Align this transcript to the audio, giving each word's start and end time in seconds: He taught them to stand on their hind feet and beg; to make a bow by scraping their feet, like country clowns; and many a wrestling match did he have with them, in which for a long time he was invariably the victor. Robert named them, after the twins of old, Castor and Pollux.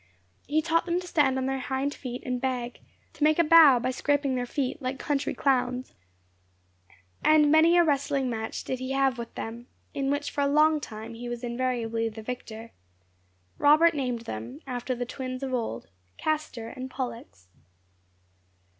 He 0.47 0.63
taught 0.63 0.87
them 0.87 0.99
to 0.99 1.05
stand 1.05 1.37
on 1.37 1.45
their 1.45 1.59
hind 1.59 1.93
feet 1.93 2.23
and 2.25 2.41
beg; 2.41 2.79
to 3.13 3.23
make 3.23 3.37
a 3.37 3.43
bow 3.43 3.77
by 3.77 3.91
scraping 3.91 4.33
their 4.33 4.47
feet, 4.47 4.81
like 4.81 4.97
country 4.97 5.35
clowns; 5.35 5.93
and 7.23 7.51
many 7.51 7.77
a 7.77 7.83
wrestling 7.83 8.27
match 8.27 8.63
did 8.63 8.79
he 8.79 8.93
have 8.93 9.19
with 9.19 9.35
them, 9.35 9.67
in 9.93 10.09
which 10.09 10.31
for 10.31 10.41
a 10.41 10.47
long 10.47 10.79
time 10.81 11.13
he 11.13 11.29
was 11.29 11.43
invariably 11.43 12.09
the 12.09 12.23
victor. 12.23 12.71
Robert 13.59 13.93
named 13.93 14.21
them, 14.21 14.61
after 14.65 14.95
the 14.95 15.05
twins 15.05 15.43
of 15.43 15.53
old, 15.53 15.87
Castor 16.17 16.69
and 16.69 16.89
Pollux. 16.89 17.49